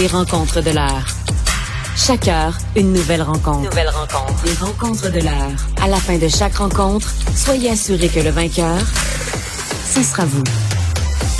Les 0.00 0.06
rencontres 0.06 0.62
de 0.62 0.70
l'heure. 0.70 1.04
Chaque 1.94 2.26
heure, 2.26 2.56
une 2.74 2.94
nouvelle 2.94 3.20
rencontre. 3.20 3.68
Nouvelle 3.68 3.90
rencontre. 3.90 4.46
Les 4.46 4.54
rencontres 4.54 5.12
de 5.12 5.20
l'heure. 5.20 5.52
À 5.82 5.88
la 5.88 5.96
fin 5.98 6.16
de 6.16 6.26
chaque 6.26 6.54
rencontre, 6.54 7.12
soyez 7.36 7.68
assurés 7.68 8.08
que 8.08 8.20
le 8.20 8.30
vainqueur, 8.30 8.78
ce 9.84 10.02
sera 10.02 10.24
vous. 10.24 10.42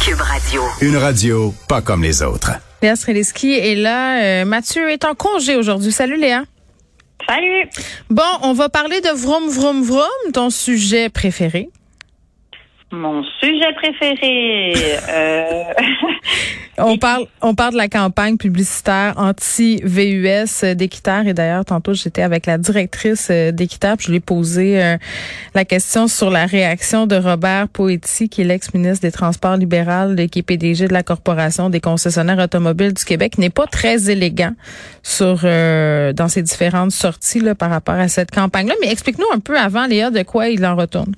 Cube 0.04 0.20
Radio. 0.20 0.60
Une 0.82 0.98
radio 0.98 1.54
pas 1.68 1.80
comme 1.80 2.02
les 2.02 2.22
autres. 2.22 2.50
Léa 2.82 2.96
Streliski 2.96 3.52
est 3.54 3.76
là. 3.76 4.20
Euh, 4.22 4.44
Mathieu 4.44 4.90
est 4.90 5.06
en 5.06 5.14
congé 5.14 5.56
aujourd'hui. 5.56 5.90
Salut 5.90 6.20
Léa. 6.20 6.42
Salut. 7.26 7.66
Bon, 8.10 8.22
on 8.42 8.52
va 8.52 8.68
parler 8.68 9.00
de 9.00 9.08
Vroom 9.08 9.48
Vroom 9.48 9.82
Vroom, 9.82 10.32
ton 10.34 10.50
sujet 10.50 11.08
préféré. 11.08 11.70
Mon 12.92 13.22
sujet 13.40 13.72
préféré. 13.76 14.74
euh, 15.08 15.62
On 16.82 16.96
parle, 16.96 17.26
on 17.42 17.54
parle 17.54 17.72
de 17.72 17.76
la 17.76 17.88
campagne 17.88 18.38
publicitaire 18.38 19.12
anti-VUS 19.16 20.74
d'Équiterre. 20.74 21.28
Et 21.28 21.34
d'ailleurs, 21.34 21.64
tantôt, 21.64 21.92
j'étais 21.92 22.22
avec 22.22 22.46
la 22.46 22.56
directrice 22.56 23.28
euh, 23.30 23.52
d'Équiterre. 23.52 23.96
Je 24.00 24.08
lui 24.08 24.16
ai 24.16 24.20
posé 24.20 24.82
euh, 24.82 24.96
la 25.54 25.66
question 25.66 26.08
sur 26.08 26.30
la 26.30 26.46
réaction 26.46 27.06
de 27.06 27.16
Robert 27.16 27.68
Poetti, 27.68 28.30
qui 28.30 28.40
est 28.40 28.44
l'ex-ministre 28.44 29.02
des 29.02 29.12
Transports 29.12 29.56
libéral 29.56 30.16
qui 30.30 30.38
est 30.38 30.42
PDG 30.42 30.88
de 30.88 30.94
la 30.94 31.02
Corporation 31.02 31.68
des 31.68 31.80
concessionnaires 31.80 32.38
automobiles 32.38 32.94
du 32.94 33.04
Québec, 33.04 33.36
n'est 33.36 33.50
pas 33.50 33.66
très 33.66 34.10
élégant 34.10 34.54
sur 35.02 35.42
dans 35.42 36.28
ses 36.28 36.42
différentes 36.42 36.92
sorties 36.92 37.40
là, 37.40 37.54
par 37.54 37.70
rapport 37.70 37.94
à 37.94 38.08
cette 38.08 38.30
campagne-là. 38.30 38.74
Mais 38.80 38.90
explique-nous 38.90 39.26
un 39.34 39.38
peu 39.38 39.58
avant, 39.58 39.86
Léa, 39.86 40.10
de 40.10 40.22
quoi 40.22 40.48
il 40.48 40.64
en 40.64 40.76
retourne. 40.76 41.14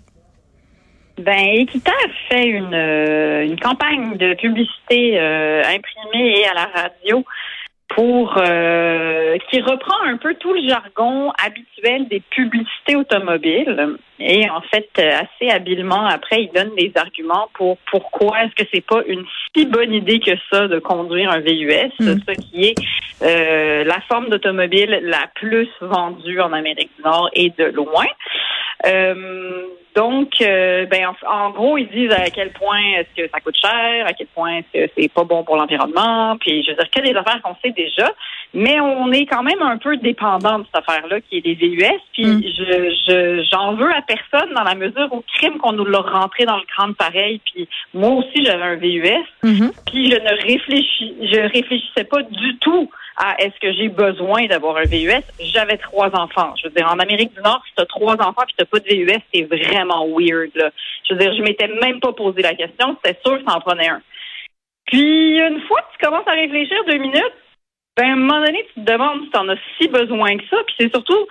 Ben, 1.23 1.39
Équiterre 1.55 1.95
fait 2.29 2.47
une, 2.47 2.75
euh, 2.75 3.45
une 3.45 3.59
campagne 3.59 4.17
de 4.17 4.35
publicité 4.35 5.19
euh, 5.19 5.63
imprimée 5.63 6.41
et 6.41 6.47
à 6.47 6.55
la 6.55 6.69
radio 6.83 7.25
pour 7.89 8.35
euh, 8.39 9.37
qui 9.51 9.61
reprend 9.61 10.03
un 10.05 10.17
peu 10.17 10.35
tout 10.35 10.53
le 10.55 10.67
jargon 10.67 11.31
habituel 11.45 12.09
des 12.09 12.21
publicités 12.21 12.97
automobiles 12.97 13.97
et 14.19 14.49
en 14.49 14.63
fait 14.63 14.89
euh, 14.99 15.11
assez 15.21 15.51
habilement 15.51 16.07
après 16.07 16.45
il 16.45 16.51
donne 16.55 16.75
des 16.77 16.93
arguments 16.97 17.49
pour 17.55 17.77
pourquoi 17.91 18.45
est-ce 18.45 18.63
que 18.63 18.69
c'est 18.73 18.85
pas 18.87 19.03
une 19.07 19.25
si 19.55 19.67
bonne 19.67 19.93
idée 19.93 20.21
que 20.21 20.33
ça 20.51 20.69
de 20.69 20.79
conduire 20.79 21.31
un 21.31 21.41
VUS, 21.41 21.93
Mm. 22.01 22.19
ce 22.27 22.41
qui 22.41 22.65
est 22.65 22.75
euh, 23.23 23.85
la 23.85 24.01
forme 24.09 24.29
d'automobile 24.31 25.01
la 25.03 25.27
plus 25.35 25.69
vendue 25.81 26.41
en 26.41 26.53
Amérique 26.53 26.91
du 26.97 27.03
Nord 27.03 27.29
et 27.35 27.51
de 27.51 27.65
loin. 27.65 28.07
Euh, 28.87 29.67
donc, 29.95 30.41
euh, 30.41 30.87
ben, 30.87 31.09
en, 31.09 31.31
en 31.31 31.51
gros, 31.51 31.77
ils 31.77 31.89
disent 31.89 32.13
à 32.13 32.31
quel 32.31 32.51
point 32.53 32.81
est-ce 32.97 33.23
que 33.23 33.31
ça 33.31 33.41
coûte 33.41 33.57
cher, 33.61 34.07
à 34.07 34.13
quel 34.13 34.27
point 34.29 34.59
est-ce 34.59 34.87
que 34.87 34.93
c'est 34.97 35.13
pas 35.13 35.25
bon 35.25 35.45
pour 35.45 35.57
l'environnement, 35.57 36.37
puis 36.39 36.63
je 36.63 36.71
veux 36.71 36.77
dire 36.77 36.91
que 36.91 37.01
des 37.01 37.15
affaires 37.15 37.41
qu'on 37.43 37.57
sait 37.63 37.73
déjà, 37.73 38.11
mais 38.55 38.81
on 38.81 39.11
est 39.13 39.27
quand 39.27 39.43
même 39.43 39.63
un 39.63 39.79
peu 39.79 39.97
dépendant 39.97 40.59
de 40.61 40.65
cette 40.67 40.87
affaire-là 40.87 41.21
qui 41.23 41.39
est 41.39 41.41
des 41.41 41.55
VUS, 41.55 42.01
puis 42.13 42.25
Mm. 42.27 42.43
je 42.43 42.95
je 43.07 43.47
j'en 43.51 43.75
veux 43.75 43.91
à 43.93 44.03
personne 44.03 44.53
dans 44.55 44.63
la 44.65 44.75
mesure 44.75 45.09
où 45.13 45.23
crime 45.37 45.59
qu'on 45.59 45.73
nous 45.73 45.85
l'a 45.87 46.01
rentré 46.01 46.45
dans 46.45 46.57
le 46.57 46.65
crâne 46.65 46.95
pareil, 46.95 47.41
puis 47.53 47.69
moi 47.95 48.11
aussi 48.11 48.45
j'avais 48.45 48.63
un 48.63 48.77
VUS, 48.77 49.25
Mhm. 49.43 49.73
puis 49.87 50.11
je 50.11 50.17
ne 50.17 50.43
réfléchis, 50.47 51.15
je 51.23 51.41
réfléchissais 51.53 52.05
pas 52.05 52.23
du 52.23 52.57
tout 52.59 52.91
à 53.17 53.37
est-ce 53.43 53.59
que 53.61 53.73
j'ai 53.75 53.89
besoin 53.89 54.47
d'avoir 54.47 54.77
un 54.79 54.85
VUS. 54.85 55.23
J'avais 55.41 55.77
trois 55.77 56.09
enfants. 56.19 56.55
Je 56.57 56.67
veux 56.67 56.75
dire, 56.75 56.89
en 56.91 56.99
Amérique 56.99 57.35
du 57.35 57.43
Nord, 57.43 57.63
si 57.69 57.73
t'as 57.77 57.85
trois 57.85 58.15
enfants 58.15 58.45
puis 58.47 58.55
t'as 58.57 58.65
pas 58.65 58.79
de 58.79 58.89
VUS, 58.89 59.19
c'est 59.35 59.43
vraiment 59.43 60.07
weird. 60.09 60.51
Là. 60.55 60.71
Je 61.07 61.13
veux 61.15 61.21
dire, 61.21 61.35
je 61.37 61.43
m'étais 61.43 61.69
même 61.69 62.01
pas 62.01 62.13
posé 62.15 62.41
la 62.41 62.55
question. 62.55 62.97
C'était 63.05 63.19
sûr 63.25 63.39
que 63.39 63.45
ça 63.51 63.57
en 63.57 63.61
prenait 63.61 63.89
un. 63.91 64.01
Puis 64.87 65.39
une 65.39 65.61
fois 65.63 65.81
que 65.83 65.93
tu 65.99 66.05
commences 66.07 66.27
à 66.27 66.33
réfléchir 66.33 66.77
deux 66.87 66.99
minutes, 66.99 67.35
ben 67.97 68.05
à 68.05 68.13
un 68.13 68.17
moment 68.17 68.41
donné, 68.41 68.65
tu 68.75 68.81
te 68.81 68.91
demandes 68.91 69.25
si 69.25 69.31
t'en 69.31 69.49
as 69.49 69.57
si 69.79 69.89
besoin 69.89 70.37
que 70.39 70.45
ça. 70.51 70.57
Puis 70.67 70.75
c'est 70.81 70.91
surtout, 70.91 71.27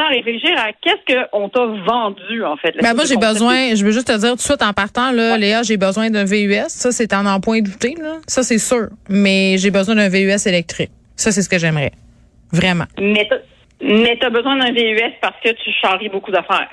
à 0.00 0.08
réfléchir 0.08 0.50
à 0.58 0.72
qu'est-ce 0.72 1.30
qu'on 1.30 1.48
t'a 1.48 1.66
vendu 1.66 2.44
en 2.44 2.56
fait. 2.56 2.74
Ben 2.82 2.94
moi, 2.94 3.04
j'ai 3.04 3.16
besoin, 3.16 3.74
je 3.74 3.84
veux 3.84 3.92
juste 3.92 4.08
te 4.08 4.18
dire 4.18 4.30
tout 4.30 4.36
de 4.36 4.40
suite 4.40 4.62
en 4.62 4.72
partant, 4.72 5.10
là, 5.12 5.36
Léa, 5.36 5.62
j'ai 5.62 5.76
besoin 5.76 6.10
d'un 6.10 6.24
VUS. 6.24 6.68
Ça, 6.68 6.92
c'est 6.92 7.12
en 7.12 7.26
en 7.26 7.40
point 7.40 7.60
douté, 7.60 7.94
là. 8.00 8.16
Ça, 8.26 8.42
c'est 8.42 8.58
sûr. 8.58 8.88
Mais 9.08 9.58
j'ai 9.58 9.70
besoin 9.70 9.94
d'un 9.94 10.08
VUS 10.08 10.46
électrique. 10.46 10.90
Ça, 11.16 11.30
c'est 11.30 11.42
ce 11.42 11.48
que 11.48 11.58
j'aimerais. 11.58 11.92
Vraiment. 12.52 12.84
Mais 12.98 13.26
t'as, 13.28 13.38
mais 13.82 14.18
t'as 14.20 14.30
besoin 14.30 14.56
d'un 14.56 14.72
VUS 14.72 15.12
parce 15.20 15.36
que 15.42 15.50
tu 15.50 15.70
charries 15.80 16.08
beaucoup 16.08 16.30
d'affaires. 16.30 16.68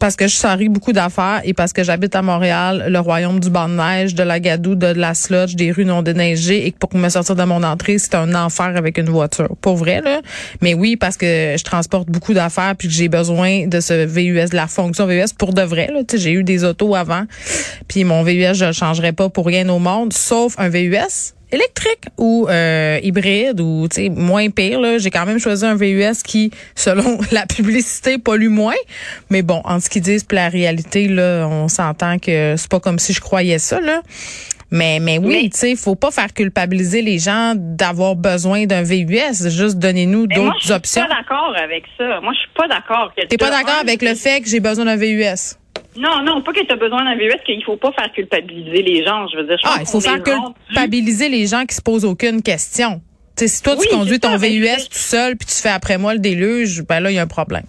Parce 0.00 0.16
que 0.16 0.26
je 0.26 0.34
charrie 0.34 0.70
beaucoup 0.70 0.92
d'affaires 0.92 1.42
et 1.44 1.52
parce 1.52 1.72
que 1.74 1.84
j'habite 1.84 2.16
à 2.16 2.22
Montréal, 2.22 2.86
le 2.88 2.98
royaume 2.98 3.38
du 3.40 3.50
banc 3.50 3.68
de 3.68 3.74
neige, 3.74 4.14
de 4.14 4.22
la 4.22 4.40
gadoue, 4.40 4.74
de 4.74 4.86
la 4.86 5.12
sludge, 5.12 5.54
des 5.54 5.70
rues 5.70 5.84
non 5.84 6.00
déneigées 6.02 6.66
et 6.66 6.72
que 6.72 6.78
pour 6.78 6.94
me 6.94 7.08
sortir 7.10 7.36
de 7.36 7.44
mon 7.44 7.62
entrée, 7.62 7.98
c'est 7.98 8.14
un 8.14 8.34
enfer 8.34 8.72
avec 8.74 8.96
une 8.96 9.10
voiture. 9.10 9.54
Pour 9.60 9.76
vrai, 9.76 10.00
là. 10.00 10.22
Mais 10.62 10.72
oui, 10.72 10.96
parce 10.96 11.18
que 11.18 11.56
je 11.58 11.62
transporte 11.62 12.08
beaucoup 12.08 12.32
d'affaires 12.32 12.74
puis 12.76 12.88
que 12.88 12.94
j'ai 12.94 13.08
besoin 13.08 13.66
de 13.66 13.80
ce 13.80 14.06
VUS, 14.06 14.48
de 14.48 14.56
la 14.56 14.66
fonction 14.66 15.06
VUS 15.06 15.34
pour 15.36 15.52
de 15.52 15.62
vrai, 15.62 15.88
là. 15.92 16.00
J'ai 16.12 16.32
eu 16.32 16.42
des 16.42 16.64
autos 16.64 16.94
avant 16.94 17.24
puis 17.86 18.04
mon 18.04 18.22
VUS, 18.22 18.54
je 18.54 18.64
le 18.64 18.72
changerais 18.72 19.12
pas 19.12 19.28
pour 19.28 19.46
rien 19.46 19.68
au 19.68 19.78
monde, 19.78 20.14
sauf 20.14 20.54
un 20.58 20.70
VUS 20.70 21.34
électrique 21.52 22.04
ou 22.18 22.46
euh, 22.48 22.98
hybride 23.02 23.60
ou 23.60 23.86
tu 23.88 24.02
sais 24.04 24.08
moins 24.08 24.48
pire 24.50 24.80
là. 24.80 24.98
J'ai 24.98 25.10
quand 25.10 25.26
même 25.26 25.38
choisi 25.38 25.64
un 25.64 25.74
VUS 25.74 26.22
qui 26.24 26.50
selon 26.74 27.18
la 27.32 27.46
publicité 27.46 28.18
pollue 28.18 28.48
moins. 28.48 28.74
Mais 29.30 29.42
bon 29.42 29.60
en 29.64 29.78
ce 29.80 29.88
qu'ils 29.90 30.02
disent 30.02 30.24
puis 30.24 30.36
la 30.36 30.48
réalité 30.48 31.08
là 31.08 31.46
on 31.48 31.68
s'entend 31.68 32.18
que 32.18 32.54
c'est 32.56 32.70
pas 32.70 32.80
comme 32.80 32.98
si 32.98 33.12
je 33.12 33.20
croyais 33.20 33.58
ça 33.58 33.80
là. 33.80 34.00
Mais 34.74 35.00
mais 35.00 35.18
oui 35.18 35.42
Mais- 35.42 35.50
tu 35.50 35.58
sais 35.58 35.76
faut 35.76 35.94
pas 35.96 36.10
faire 36.10 36.32
culpabiliser 36.32 37.02
les 37.02 37.18
gens 37.18 37.52
d'avoir 37.56 38.16
besoin 38.16 38.64
d'un 38.64 38.82
VUS 38.82 39.50
juste 39.50 39.78
donnez-nous 39.78 40.26
Mais 40.30 40.36
moi, 40.38 40.44
je 40.46 40.48
d'autres 40.52 40.64
suis 40.64 40.72
options. 40.72 41.02
pas 41.02 41.08
d'accord 41.14 41.54
avec 41.62 41.84
ça. 41.98 42.20
Moi, 42.22 42.32
je 42.32 42.38
suis 42.38 42.48
pas 42.56 42.68
d'accord. 42.68 43.12
que 43.14 43.26
t'es 43.26 43.36
pas 43.36 43.50
d'accord 43.50 43.78
avec 43.80 44.00
le 44.00 44.14
fait 44.14 44.40
que 44.40 44.48
j'ai 44.48 44.60
besoin 44.60 44.86
d'un 44.86 44.96
VUS 44.96 45.56
Non, 45.96 46.22
non, 46.22 46.40
pas 46.42 46.52
que 46.52 46.64
tu 46.64 46.72
as 46.72 46.76
besoin 46.76 47.04
d'un 47.04 47.16
VUS, 47.16 47.32
qu'il 47.44 47.62
faut 47.64 47.76
pas 47.76 47.92
faire 47.92 48.10
culpabiliser 48.12 48.82
les 48.82 49.04
gens. 49.04 49.26
Je 49.28 49.36
veux 49.36 49.44
dire, 49.44 49.58
je 49.62 49.66
Ah, 49.68 49.76
il 49.80 49.86
faut 49.86 50.00
faire 50.00 50.22
culpabiliser 50.22 51.28
les 51.28 51.46
gens 51.46 51.64
qui 51.66 51.74
se 51.74 51.82
posent 51.82 52.04
aucune 52.04 52.42
question. 52.42 53.00
Tu 53.36 53.44
sais, 53.44 53.48
si 53.48 53.62
toi, 53.62 53.74
Oui, 53.78 53.86
tu 53.90 53.94
conduis 53.96 54.20
ton 54.20 54.30
ça, 54.30 54.36
VUS 54.38 54.88
tout 54.90 54.98
seul 54.98 55.36
puis 55.36 55.46
tu 55.46 55.54
fais 55.62 55.70
après 55.70 55.98
moi 55.98 56.12
le 56.14 56.20
déluge, 56.20 56.82
ben 56.88 57.00
là, 57.00 57.10
il 57.10 57.14
y 57.14 57.18
a 57.18 57.22
un 57.22 57.26
problème. 57.26 57.64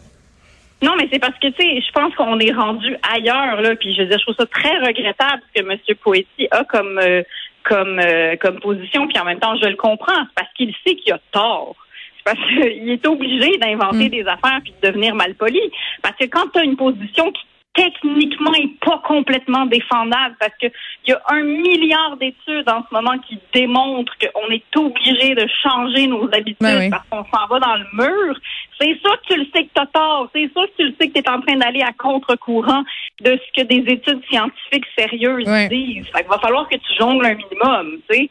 Non, 0.81 0.91
mais 0.97 1.07
c'est 1.11 1.19
parce 1.19 1.37
que, 1.39 1.47
tu 1.47 1.61
sais, 1.61 1.81
je 1.81 1.91
pense 1.93 2.13
qu'on 2.15 2.37
est 2.39 2.51
rendu 2.51 2.93
ailleurs, 3.15 3.61
là. 3.61 3.73
Puis, 3.77 3.93
je 3.95 4.01
veux 4.01 4.07
dire, 4.09 4.17
je 4.19 4.23
trouve 4.23 4.35
ça 4.37 4.45
très 4.45 4.77
regrettable 4.85 5.41
ce 5.55 5.61
que 5.61 5.65
M. 5.71 5.77
Poetti 6.03 6.47
a 6.51 6.65
comme, 6.65 6.99
euh, 6.99 7.23
comme, 7.63 7.99
euh, 7.99 8.35
comme 8.41 8.59
position. 8.59 9.07
Puis, 9.07 9.17
en 9.17 9.23
même 9.23 9.39
temps, 9.39 9.55
je 9.61 9.65
le 9.67 9.77
comprends. 9.77 10.11
C'est 10.27 10.35
parce 10.35 10.49
qu'il 10.57 10.73
sait 10.85 10.95
qu'il 10.95 11.13
a 11.13 11.19
tort. 11.31 11.77
C'est 12.17 12.23
parce 12.35 12.37
qu'il 12.49 12.89
est 12.89 13.07
obligé 13.07 13.57
d'inventer 13.59 14.07
Mm. 14.07 14.09
des 14.09 14.21
affaires 14.27 14.59
puis 14.61 14.73
de 14.81 14.87
devenir 14.89 15.15
malpoli. 15.15 15.61
Parce 16.01 16.17
que 16.17 16.25
quand 16.25 16.47
tu 16.53 16.59
as 16.59 16.63
une 16.65 16.75
position 16.75 17.31
qui 17.31 17.43
techniquement 17.73 18.53
est 18.53 18.79
pas 18.79 19.01
complètement 19.05 19.65
défendable 19.65 20.35
parce 20.39 20.53
que 20.61 20.67
il 21.05 21.11
y 21.11 21.13
a 21.13 21.21
un 21.29 21.41
milliard 21.41 22.17
d'études 22.17 22.69
en 22.69 22.83
ce 22.87 22.93
moment 22.93 23.17
qui 23.27 23.39
démontrent 23.53 24.13
qu'on 24.19 24.49
est 24.51 24.77
obligé 24.77 25.35
de 25.35 25.47
changer 25.61 26.07
nos 26.07 26.25
habitudes 26.33 26.57
Ben 26.61 26.79
oui. 26.79 26.89
parce 26.89 27.07
qu'on 27.09 27.25
s'en 27.35 27.47
va 27.47 27.59
dans 27.59 27.75
le 27.75 27.85
mur. 27.93 28.39
C'est 28.79 28.97
sûr 28.99 29.21
que 29.21 29.33
tu 29.33 29.39
le 29.39 29.45
sais 29.53 29.63
que 29.63 29.69
tu 29.73 29.81
as 29.81 29.85
tort. 29.87 30.29
C'est 30.33 30.51
sûr 30.51 30.65
que 30.65 30.75
tu 30.77 30.85
le 30.85 30.95
sais 30.99 31.07
que 31.07 31.13
tu 31.13 31.19
es 31.19 31.29
en 31.29 31.41
train 31.41 31.55
d'aller 31.55 31.81
à 31.81 31.93
contre-courant 31.93 32.83
de 33.21 33.37
ce 33.37 33.61
que 33.61 33.67
des 33.67 33.91
études 33.91 34.23
scientifiques 34.29 34.85
sérieuses 34.97 35.45
disent. 35.69 36.07
Fait 36.07 36.21
qu'il 36.21 36.29
va 36.29 36.39
falloir 36.39 36.67
que 36.69 36.75
tu 36.75 36.93
jongles 36.99 37.25
un 37.25 37.35
minimum, 37.35 37.99
tu 38.09 38.15
sais. 38.17 38.29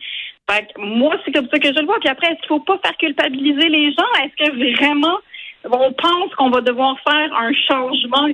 Fait 0.50 0.66
que 0.66 0.80
moi, 0.80 1.14
c'est 1.24 1.32
comme 1.32 1.48
ça 1.48 1.58
que 1.58 1.68
je 1.68 1.78
le 1.78 1.86
vois. 1.86 1.98
Puis 2.00 2.08
après, 2.08 2.26
est-ce 2.28 2.38
qu'il 2.40 2.48
faut 2.48 2.60
pas 2.60 2.78
faire 2.84 2.96
culpabiliser 2.96 3.68
les 3.68 3.92
gens? 3.92 4.24
Est-ce 4.24 4.44
que 4.44 4.76
vraiment 4.76 5.18
on 5.70 5.92
pense 5.92 6.34
qu'on 6.36 6.50
va 6.50 6.60
devoir 6.60 6.96
faire 7.06 7.32
un 7.36 7.52
changement 7.68 8.28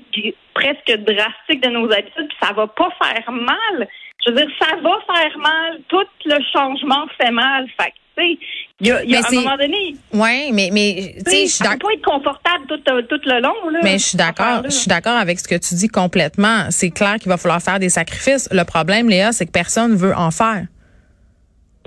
presque 0.54 0.92
drastique 1.04 1.62
de 1.62 1.70
nos 1.70 1.90
habitudes, 1.92 2.28
puis 2.28 2.38
ça 2.42 2.52
va 2.52 2.66
pas 2.66 2.88
faire 3.02 3.30
mal. 3.32 3.88
Je 4.26 4.30
veux 4.32 4.36
dire, 4.36 4.48
ça 4.60 4.76
va 4.76 4.98
faire 5.14 5.38
mal. 5.38 5.78
Tout 5.88 6.06
le 6.24 6.36
changement 6.52 7.06
fait 7.20 7.30
mal. 7.30 7.66
Fait 7.80 7.90
que, 7.90 7.94
tu 8.16 8.24
sais, 8.24 8.38
il 8.80 8.86
y 8.86 8.90
a, 8.90 9.04
y 9.04 9.14
a 9.14 9.20
à 9.20 9.28
un 9.28 9.34
moment 9.34 9.56
donné, 9.56 9.94
Ouais, 10.12 10.50
mais 10.52 10.70
mais 10.72 11.14
tu 11.24 11.30
sais, 11.30 11.46
je 11.46 11.52
suis 11.52 11.62
d'accord. 11.64 11.88
pas 11.88 11.94
être 11.94 12.04
confortable 12.04 12.66
tout, 12.68 12.80
euh, 12.92 13.02
tout 13.02 13.20
le 13.24 13.40
long. 13.40 13.70
Là, 13.70 13.80
Mais 13.82 13.98
je 13.98 14.04
suis 14.04 14.18
d'accord, 14.18 14.62
je 14.64 14.70
suis 14.70 14.88
d'accord 14.88 15.16
avec 15.16 15.38
ce 15.38 15.46
que 15.48 15.54
tu 15.54 15.74
dis 15.76 15.88
complètement. 15.88 16.66
C'est 16.70 16.90
clair 16.90 17.16
qu'il 17.20 17.28
va 17.28 17.36
falloir 17.36 17.60
faire 17.62 17.78
des 17.78 17.88
sacrifices. 17.90 18.48
Le 18.52 18.64
problème, 18.64 19.08
Léa, 19.08 19.32
c'est 19.32 19.46
que 19.46 19.52
personne 19.52 19.94
veut 19.94 20.14
en 20.16 20.30
faire. 20.30 20.64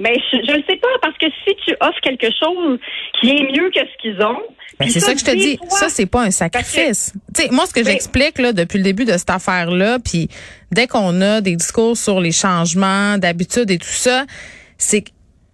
Mais 0.02 0.16
je, 0.32 0.38
je 0.38 0.58
le 0.58 0.64
sais 0.68 0.78
pas, 0.78 0.88
parce 1.02 1.18
que 1.18 1.28
si 1.46 1.56
tu 1.66 1.76
offres 1.80 2.00
quelque 2.02 2.28
chose 2.40 2.80
qui 3.20 3.30
est 3.30 3.44
mieux 3.44 3.70
que 3.70 3.80
ce 3.80 4.02
qu'ils 4.02 4.22
ont. 4.22 4.42
Ben, 4.80 4.90
c'est 4.90 5.00
ça 5.00 5.14
que 5.14 5.20
je 5.20 5.26
te 5.26 5.36
dis. 5.36 5.60
Ça, 5.70 5.90
c'est 5.90 6.08
pas 6.08 6.24
un 6.24 6.32
sacrifice. 6.32 7.14
Tu 7.36 7.44
sais, 7.44 7.50
moi, 7.52 7.66
ce 7.68 7.74
que 7.74 7.84
j'explique 7.84 8.40
là 8.40 8.52
depuis 8.52 8.78
le 8.78 8.84
début 8.84 9.06
de 9.06 9.12
cette 9.12 9.30
affaire-là, 9.30 10.00
puis 10.00 10.28
dès 10.72 10.88
qu'on 10.88 11.22
a 11.22 11.42
des 11.42 11.56
discours 11.56 11.96
sur 11.96 12.20
les 12.20 12.32
changements 12.32 13.18
d'habitude 13.18 13.70
et 13.70 13.78
tout 13.78 13.86
ça, 13.86 14.26
c'est 14.78 15.02
que 15.02 15.10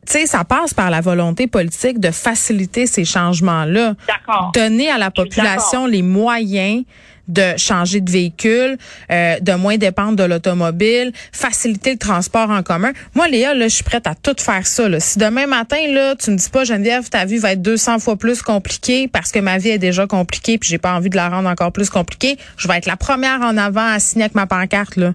tu 0.05 0.13
sais, 0.13 0.25
ça 0.25 0.45
passe 0.45 0.73
par 0.73 0.89
la 0.89 1.01
volonté 1.01 1.47
politique 1.47 1.99
de 1.99 2.11
faciliter 2.11 2.87
ces 2.87 3.03
changements-là. 3.03 3.95
D'accord. 4.07 4.51
Donner 4.53 4.89
à 4.89 4.97
la 4.97 5.11
population 5.11 5.85
les 5.85 6.01
moyens 6.01 6.85
de 7.27 7.57
changer 7.57 8.01
de 8.01 8.11
véhicule, 8.11 8.77
euh, 9.11 9.39
de 9.39 9.53
moins 9.53 9.77
dépendre 9.77 10.15
de 10.15 10.23
l'automobile, 10.23 11.11
faciliter 11.31 11.91
le 11.91 11.97
transport 11.97 12.49
en 12.49 12.63
commun. 12.63 12.91
Moi, 13.15 13.27
Léa, 13.27 13.53
là, 13.53 13.67
je 13.67 13.75
suis 13.75 13.83
prête 13.83 14.07
à 14.07 14.15
tout 14.15 14.35
faire 14.39 14.65
ça. 14.65 14.87
Là. 14.87 14.99
Si 14.99 15.19
demain 15.19 15.47
matin, 15.47 15.79
là, 15.91 16.15
tu 16.15 16.31
me 16.31 16.37
dis 16.37 16.49
pas, 16.49 16.63
Geneviève, 16.63 17.09
ta 17.09 17.25
vie 17.25 17.37
va 17.37 17.53
être 17.53 17.61
200 17.61 17.99
fois 17.99 18.15
plus 18.15 18.41
compliquée 18.41 19.07
parce 19.07 19.31
que 19.31 19.39
ma 19.39 19.57
vie 19.57 19.69
est 19.69 19.77
déjà 19.77 20.07
compliquée 20.07 20.57
puis 20.57 20.69
j'ai 20.69 20.77
pas 20.77 20.93
envie 20.93 21.09
de 21.09 21.15
la 21.15 21.29
rendre 21.29 21.49
encore 21.49 21.71
plus 21.71 21.89
compliquée, 21.89 22.37
je 22.57 22.67
vais 22.67 22.77
être 22.77 22.85
la 22.85 22.97
première 22.97 23.41
en 23.41 23.57
avant 23.57 23.85
à 23.85 23.99
signer 23.99 24.25
avec 24.25 24.35
ma 24.35 24.47
pancarte. 24.47 24.95
Là. 24.95 25.13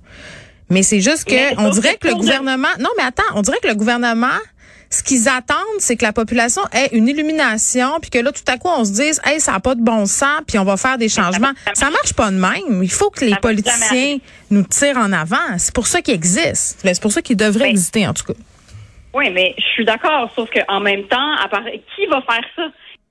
Mais 0.72 0.82
c'est 0.82 1.00
juste 1.00 1.24
que 1.24 1.58
on 1.58 1.68
dirait 1.70 1.96
que 2.00 2.08
le 2.08 2.14
gouvernement. 2.14 2.68
Non, 2.80 2.88
mais 2.96 3.04
attends, 3.04 3.22
on 3.34 3.42
dirait 3.42 3.58
que 3.62 3.68
le 3.68 3.74
gouvernement 3.74 4.28
ce 4.92 5.02
qu'ils 5.02 5.28
attendent, 5.28 5.58
c'est 5.78 5.96
que 5.96 6.04
la 6.04 6.12
population 6.12 6.62
ait 6.72 6.90
une 6.92 7.08
illumination, 7.08 7.98
puis 8.00 8.10
que 8.10 8.18
là, 8.18 8.30
tout 8.30 8.42
à 8.46 8.58
coup, 8.58 8.68
on 8.68 8.84
se 8.84 8.92
dise, 8.92 9.20
hey, 9.24 9.40
ça 9.40 9.52
n'a 9.52 9.60
pas 9.60 9.74
de 9.74 9.82
bon 9.82 10.04
sens, 10.06 10.42
puis 10.46 10.58
on 10.58 10.64
va 10.64 10.76
faire 10.76 10.98
des 10.98 11.08
changements. 11.08 11.52
Ça 11.72 11.90
marche 11.90 12.12
pas 12.12 12.30
de 12.30 12.36
même. 12.36 12.82
Il 12.82 12.90
faut 12.90 13.10
que 13.10 13.24
les 13.24 13.36
politiciens 13.36 14.18
nous 14.50 14.62
tirent 14.64 14.98
en 14.98 15.12
avant. 15.12 15.58
C'est 15.58 15.74
pour 15.74 15.86
ça 15.86 16.02
qu'ils 16.02 16.14
existent. 16.14 16.78
C'est 16.84 17.00
pour 17.00 17.10
ça 17.10 17.22
qu'ils 17.22 17.38
devraient 17.38 17.70
exister, 17.70 18.06
en 18.06 18.12
tout 18.12 18.24
cas. 18.24 18.38
Oui, 19.14 19.30
mais 19.30 19.54
je 19.58 19.64
suis 19.74 19.84
d'accord, 19.84 20.30
sauf 20.36 20.48
qu'en 20.50 20.80
même 20.80 21.04
temps, 21.04 21.36
à 21.42 21.48
part, 21.48 21.64
qui 21.64 22.06
va 22.06 22.22
faire 22.22 22.44
ça? 22.56 22.62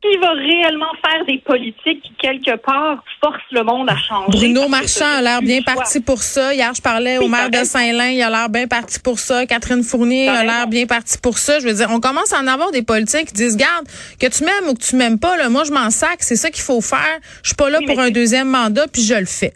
Qui 0.02 0.18
va 0.18 0.32
réellement 0.32 0.92
faire 1.06 1.26
des 1.26 1.38
politiques 1.38 2.02
qui, 2.02 2.14
quelque 2.20 2.56
part, 2.58 3.04
forcent 3.22 3.40
le 3.52 3.64
monde 3.64 3.88
à 3.90 3.96
changer? 3.96 4.32
Bruno 4.32 4.68
Marchand 4.68 5.06
a 5.06 5.22
l'air 5.22 5.42
bien 5.42 5.62
parti 5.62 6.00
pour 6.00 6.24
ça. 6.24 6.54
Hier, 6.54 6.74
je 6.74 6.82
parlais 6.82 7.20
au 7.20 7.28
maire 7.28 7.52
de 7.52 7.64
Saint-Lin, 7.64 8.10
il 8.10 8.22
a 8.22 8.30
l'air 8.30 8.50
bien 8.50 8.68
parti 8.68 9.00
pour 9.00 9.20
ça. 9.20 9.46
Catherine 9.46 9.84
Fournier 9.84 10.28
a 10.28 10.44
l'air 10.44 10.68
bien 10.68 10.88
parti 10.88 11.18
pour 11.20 11.38
ça. 11.38 11.60
Je 11.60 11.68
veux 11.68 11.74
dire, 11.74 11.90
on 11.92 12.00
commence 12.00 12.34
à 12.34 12.40
en 12.40 12.48
avoir 12.48 12.72
des 12.72 12.82
politiques 12.82 13.28
qui 13.28 13.34
disent, 13.34 13.58
garde, 13.58 13.88
que 14.20 14.28
tu 14.28 14.44
m'aimes 14.44 14.70
ou 14.70 14.74
que 14.74 14.82
tu 14.82 14.96
m'aimes 14.96 15.20
pas, 15.20 15.38
là, 15.38 15.50
moi, 15.50 15.64
je 15.66 15.72
m'en 15.72 15.92
sac, 15.92 16.18
c'est 16.20 16.36
ça 16.36 16.50
qu'il 16.50 16.64
faut 16.64 16.82
faire. 16.82 17.20
Je 17.44 17.50
suis 17.50 17.56
pas 17.56 17.70
là 17.70 17.80
pour 17.86 18.00
un 18.00 18.10
deuxième 18.10 18.48
mandat, 18.48 18.88
puis 18.88 19.04
je 19.04 19.14
le 19.14 19.26
fais. 19.26 19.54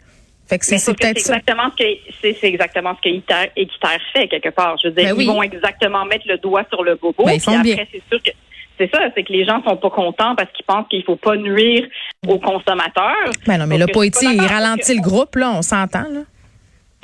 Fait 0.48 0.60
que 0.60 0.64
c'est 0.64 0.76
peut-être 0.94 1.18
exactement 1.18 1.70
ce 1.76 1.82
que 1.82 1.90
c'est 2.22 2.46
exactement 2.46 2.94
ce 2.94 3.10
que 3.10 3.16
Équiterre 3.56 4.00
fait 4.12 4.28
quelque 4.28 4.50
part. 4.50 4.76
Je 4.80 4.88
veux 4.88 4.94
dire, 4.94 5.16
ben 5.16 5.20
ils 5.20 5.26
vont 5.26 5.42
exactement 5.42 6.04
mettre 6.04 6.28
le 6.28 6.38
doigt 6.38 6.62
sur 6.72 6.84
le 6.84 6.94
bobo. 6.94 7.24
Ben, 7.24 7.40
puis 7.40 7.52
après, 7.52 7.88
c'est 7.90 8.02
sûr 8.08 8.22
que 8.22 8.30
c'est 8.78 8.90
ça, 8.92 9.00
c'est 9.14 9.22
que 9.22 9.32
les 9.32 9.44
gens 9.44 9.62
sont 9.62 9.76
pas 9.76 9.90
contents 9.90 10.34
parce 10.34 10.50
qu'ils 10.52 10.64
pensent 10.64 10.86
qu'il 10.88 11.02
faut 11.04 11.16
pas 11.16 11.36
nuire 11.36 11.86
aux 12.26 12.38
consommateurs. 12.38 13.30
Ben 13.46 13.58
non, 13.58 13.66
mais 13.66 13.78
le 13.78 13.86
Poitiers, 13.86 14.30
il 14.32 14.40
ralentit 14.40 14.94
le 14.94 15.02
groupe, 15.02 15.36
là, 15.36 15.52
on 15.54 15.62
s'entend, 15.62 16.08
là. 16.10 16.20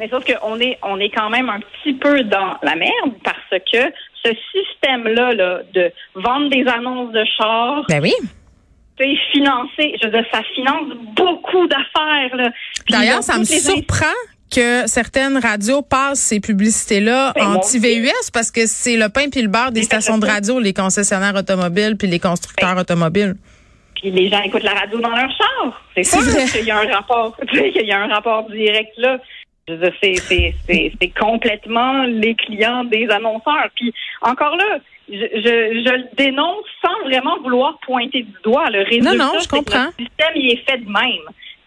Mais 0.01 0.09
sauf 0.09 0.25
qu'on 0.25 0.59
est, 0.59 0.79
on 0.83 0.99
est 0.99 1.11
quand 1.11 1.31
même 1.31 1.49
un 1.49 1.61
petit 1.61 1.93
peu 1.93 2.25
dans 2.25 2.57
la 2.63 2.75
merde 2.75 3.13
parce 3.23 3.63
que 3.73 3.93
ce 4.25 4.33
système-là 4.53 5.33
là, 5.35 5.61
de 5.73 5.93
vendre 6.15 6.49
des 6.51 6.67
annonces 6.67 7.13
de 7.13 7.25
chars. 7.37 7.85
Ben 7.89 8.03
oui. 8.03 8.13
C'est 8.99 9.15
financé, 9.33 9.97
je 10.01 10.07
veux 10.07 10.13
dire, 10.13 10.25
ça 10.33 10.43
finance 10.55 10.93
beaucoup 11.17 11.67
d'affaires. 11.67 12.53
D'ailleurs, 12.91 13.23
ça 13.23 13.39
me 13.39 13.45
surprend 13.45 14.07
que 14.55 14.87
certaines 14.87 15.39
radios 15.39 15.83
passent 15.83 16.21
ces 16.21 16.41
publicités-là 16.41 17.33
ben, 17.35 17.57
anti-VUS 17.57 18.31
parce 18.33 18.51
que 18.51 18.67
c'est 18.67 18.97
le 18.97 19.09
pain 19.09 19.29
puis 19.31 19.43
le 19.43 19.49
beurre 19.49 19.73
des 19.73 19.83
stations 19.83 20.19
de 20.19 20.27
radio, 20.27 20.61
les 20.61 20.73
concessionnaires 20.73 21.35
automobiles 21.35 21.97
puis 21.97 22.09
les 22.09 22.19
constructeurs 22.19 22.75
ben, 22.75 22.83
automobiles. 22.83 23.35
Puis 24.01 24.11
les 24.11 24.29
gens 24.29 24.43
écoutent 24.43 24.65
la 24.65 24.75
radio 24.75 25.01
dans 25.01 25.11
leur 25.11 25.31
char. 25.31 25.83
C'est 25.95 26.05
sûr 26.05 26.21
qu'il 26.53 26.65
y 26.65 26.71
a 26.71 26.79
un 26.79 26.93
rapport, 26.93 27.37
qu'il 27.53 27.87
y 27.87 27.93
a 27.93 28.01
un 28.01 28.09
rapport 28.09 28.49
direct 28.51 28.93
là. 28.99 29.19
C'est 29.69 31.13
complètement 31.19 32.03
les 32.03 32.35
clients 32.35 32.85
des 32.85 33.09
annonceurs. 33.09 33.69
Puis 33.77 33.95
encore 34.21 34.57
là, 34.57 34.79
je, 35.09 35.15
je, 35.15 35.95
le 35.95 36.17
dénonce 36.17 36.65
sans 36.85 37.09
vraiment 37.09 37.39
vouloir 37.43 37.79
pointer 37.87 38.23
du 38.23 38.35
doigt. 38.45 38.71
Le 38.71 38.83
résultat, 38.83 39.15
non, 39.15 39.33
non, 39.33 39.39
je 39.41 39.49
comprends. 39.49 39.87
le 39.99 40.05
système 40.05 40.33
il 40.35 40.53
est 40.53 40.69
fait 40.69 40.79
de 40.79 40.87
même. 40.87 41.23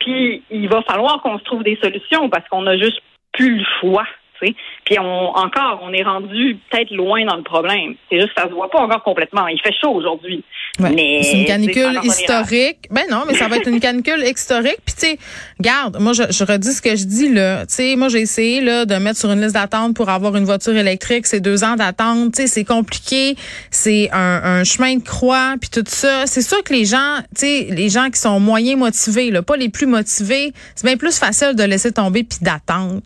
Puis 0.06 0.44
il 0.52 0.70
va 0.70 0.84
falloir 0.84 1.20
qu'on 1.22 1.40
se 1.40 1.44
trouve 1.44 1.64
des 1.64 1.78
solutions 1.82 2.30
parce 2.30 2.48
qu'on 2.48 2.68
a 2.68 2.78
juste 2.78 3.02
plus 3.34 3.58
le 3.58 3.66
choix. 3.80 4.06
Puis 4.40 5.00
on, 5.00 5.36
encore, 5.36 5.80
on 5.82 5.92
est 5.94 6.04
rendu 6.04 6.60
peut-être 6.70 6.92
loin 6.92 7.26
dans 7.26 7.38
le 7.38 7.42
problème. 7.42 7.96
C'est 8.10 8.20
juste 8.20 8.34
que 8.36 8.42
ça 8.42 8.48
se 8.48 8.54
voit 8.54 8.70
pas 8.70 8.82
encore 8.82 9.02
complètement. 9.02 9.48
Il 9.48 9.60
fait 9.60 9.74
chaud 9.74 9.94
aujourd'hui. 9.94 10.44
Mais 10.80 11.22
c'est 11.24 11.40
une 11.40 11.46
canicule 11.46 12.00
historique. 12.04 12.88
Ben 12.92 13.04
non, 13.10 13.24
mais 13.28 13.36
ça 13.36 13.48
va 13.48 13.58
être 13.58 13.68
une 13.68 13.80
canicule 13.80 14.24
historique. 14.24 14.80
Puis 14.86 14.96
tu 14.96 15.08
sais, 15.08 15.18
garde, 15.60 15.98
moi 16.00 16.14
je, 16.14 16.24
je, 16.30 16.44
redis 16.44 16.74
ce 16.74 16.82
que 16.82 16.96
je 16.96 17.06
dis 17.06 17.30
là. 17.30 17.66
Tu 17.66 17.76
sais, 17.76 17.96
moi 17.96 18.10
j'ai 18.10 18.22
essayé 18.22 18.62
là 18.62 18.86
de 18.86 18.96
mettre 18.96 19.20
sur 19.20 19.32
une 19.32 19.42
liste 19.42 19.54
d'attente 19.54 19.96
pour 19.96 20.10
avoir 20.10 20.36
une 20.36 20.46
voiture 20.46 20.76
électrique. 20.76 21.28
C'est 21.28 21.40
deux 21.40 21.64
ans 21.64 21.76
d'attente. 21.76 22.34
Tu 22.34 22.42
sais, 22.42 22.48
c'est 22.48 22.64
compliqué. 22.64 23.36
C'est 23.72 24.10
un, 24.12 24.42
un, 24.44 24.64
chemin 24.64 24.96
de 24.96 25.04
croix. 25.04 25.56
Puis 25.60 25.70
tout 25.70 25.84
ça. 25.88 26.26
C'est 26.26 26.42
sûr 26.42 26.62
que 26.64 26.74
les 26.74 26.86
gens, 26.86 27.20
tu 27.36 27.42
sais, 27.42 27.68
les 27.72 27.90
gens 27.90 28.10
qui 28.10 28.20
sont 28.20 28.40
moyens 28.40 28.78
motivés, 28.78 29.32
là, 29.32 29.42
pas 29.42 29.56
les 29.56 29.70
plus 29.70 29.88
motivés, 29.88 30.54
c'est 30.76 30.86
bien 30.86 30.98
plus 30.98 31.18
facile 31.18 31.56
de 31.56 31.64
laisser 31.64 31.92
tomber 31.92 32.24
puis 32.24 32.40
d'attendre. 32.42 33.02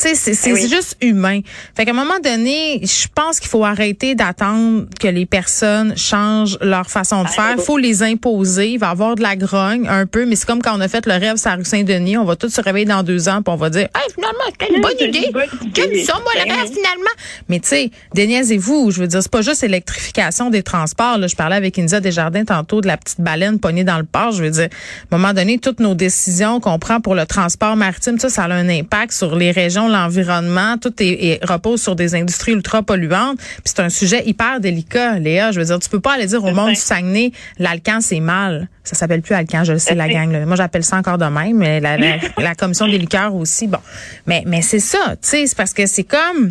Tu 0.00 0.14
sais, 0.14 0.34
c'est 0.34 0.50
eh 0.50 0.68
juste 0.68 0.96
humain. 1.02 1.40
Fait 1.76 1.84
qu'à 1.84 1.90
un 1.90 1.94
moment 1.94 2.18
donné, 2.24 2.80
je 2.82 3.06
pense 3.14 3.38
qu'il 3.38 3.50
faut 3.50 3.64
arrêter 3.64 4.14
d'attendre 4.14 4.86
que 4.98 5.08
les 5.08 5.26
personnes 5.26 5.94
changent 5.96 6.56
leur 6.62 6.88
façon 6.88 7.22
de 7.22 7.28
ah, 7.28 7.32
faire. 7.32 7.54
Il 7.58 7.62
faut 7.62 7.76
les 7.76 8.02
imposer. 8.02 8.70
Il 8.70 8.78
va 8.78 8.88
y 8.88 8.90
avoir 8.90 9.14
de 9.14 9.22
la 9.22 9.36
grogne 9.36 9.86
un 9.88 10.06
peu, 10.06 10.24
mais 10.24 10.36
c'est 10.36 10.46
comme 10.46 10.62
quand 10.62 10.74
on 10.74 10.80
a 10.80 10.88
fait 10.88 11.04
le 11.04 11.12
rêve 11.12 11.36
sur 11.36 11.52
rue 11.52 11.64
Saint-Denis. 11.66 12.16
On 12.16 12.24
va 12.24 12.34
tous 12.34 12.48
se 12.48 12.62
réveiller 12.62 12.86
dans 12.86 13.02
deux 13.02 13.28
ans 13.28 13.42
puis 13.42 13.52
on 13.52 13.56
va 13.56 13.68
dire, 13.68 13.88
hey, 13.94 14.14
finalement, 14.14 14.44
c'était 14.48 14.74
une 14.74 14.80
bonne 14.80 15.00
idée. 15.00 15.30
Quelle 15.74 16.04
ça, 16.04 16.14
moi, 16.14 16.32
le 16.34 16.50
rêve, 16.50 16.70
finalement? 16.72 17.14
Mais 17.50 17.60
tu 17.60 17.68
sais, 17.68 17.90
déniaisez-vous. 18.14 18.92
Je 18.92 19.00
veux 19.00 19.06
dire, 19.06 19.22
c'est 19.22 19.30
pas 19.30 19.42
juste 19.42 19.60
l'électrification 19.62 20.48
des 20.48 20.62
transports. 20.62 21.18
Là. 21.18 21.26
Je 21.26 21.36
parlais 21.36 21.56
avec 21.56 21.78
Inza 21.78 22.00
Desjardins 22.00 22.44
tantôt 22.44 22.80
de 22.80 22.86
la 22.86 22.96
petite 22.96 23.20
baleine 23.20 23.58
pognée 23.58 23.84
dans 23.84 23.98
le 23.98 24.04
port. 24.04 24.32
Je 24.32 24.42
veux 24.42 24.50
dire, 24.50 24.68
à 25.10 25.14
un 25.14 25.18
moment 25.18 25.34
donné, 25.34 25.58
toutes 25.58 25.80
nos 25.80 25.94
décisions 25.94 26.58
qu'on 26.58 26.78
prend 26.78 27.02
pour 27.02 27.14
le 27.14 27.26
transport 27.26 27.76
maritime, 27.76 28.18
ça, 28.18 28.30
ça 28.30 28.44
a 28.44 28.52
un 28.52 28.68
impact 28.70 29.12
sur 29.12 29.36
les 29.36 29.50
régions 29.50 29.89
l'environnement, 29.90 30.76
tout 30.78 30.92
est, 31.00 31.44
repose 31.44 31.82
sur 31.82 31.96
des 31.96 32.14
industries 32.14 32.52
ultra 32.52 32.82
polluantes. 32.82 33.36
Puis 33.38 33.64
c'est 33.64 33.80
un 33.80 33.88
sujet 33.88 34.22
hyper 34.26 34.60
délicat, 34.60 35.18
Léa. 35.18 35.52
Je 35.52 35.60
veux 35.60 35.66
dire, 35.66 35.78
tu 35.78 35.88
peux 35.88 36.00
pas 36.00 36.14
aller 36.14 36.26
dire 36.26 36.42
au 36.44 36.52
monde 36.52 36.70
du 36.70 36.76
Saguenay, 36.76 37.32
l'alcan 37.58 38.00
c'est 38.00 38.20
mal. 38.20 38.68
Ça 38.82 38.96
s'appelle 38.96 39.22
plus 39.22 39.34
alcan, 39.34 39.62
je 39.64 39.72
le 39.72 39.78
sais, 39.78 39.94
la 39.94 40.08
gang. 40.08 40.44
Moi, 40.46 40.56
j'appelle 40.56 40.82
ça 40.82 40.96
encore 40.96 41.18
de 41.18 41.26
même, 41.26 41.56
mais 41.56 41.80
la, 41.80 41.96
la, 42.38 42.54
commission 42.54 42.86
des 42.86 42.98
liqueurs 42.98 43.34
aussi. 43.34 43.66
Bon, 43.66 43.78
mais 44.26 44.42
mais 44.46 44.62
c'est 44.62 44.80
ça, 44.80 45.10
tu 45.10 45.28
sais, 45.28 45.46
c'est 45.46 45.56
parce 45.56 45.74
que 45.74 45.86
c'est 45.86 46.04
comme, 46.04 46.50